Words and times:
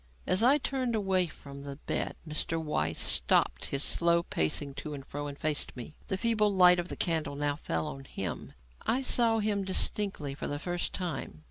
As 0.25 0.41
I 0.41 0.57
turned 0.57 0.95
away 0.95 1.27
from 1.27 1.61
the 1.61 1.75
bed 1.75 2.15
Mr. 2.27 2.59
Weiss 2.59 2.97
stopped 2.97 3.65
his 3.65 3.83
slow 3.83 4.23
pacing 4.23 4.73
to 4.81 4.95
and 4.95 5.05
fro 5.05 5.27
and 5.27 5.37
faced 5.37 5.77
me. 5.77 5.95
The 6.07 6.17
feeble 6.17 6.51
light 6.51 6.79
of 6.79 6.87
the 6.87 6.95
candle 6.95 7.35
now 7.35 7.55
fell 7.55 7.85
on 7.85 8.05
him, 8.05 8.53
and 8.83 8.95
I 8.97 9.03
saw 9.03 9.37
him 9.37 9.63
distinctly 9.63 10.33
for 10.33 10.47
the 10.47 10.57
first 10.57 10.91
time. 10.93 11.39